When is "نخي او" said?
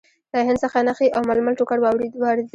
0.89-1.21